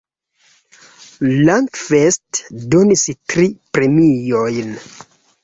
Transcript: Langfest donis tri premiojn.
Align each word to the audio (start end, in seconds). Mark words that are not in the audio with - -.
Langfest 1.49 2.41
donis 2.73 3.05
tri 3.35 3.47
premiojn. 3.79 4.75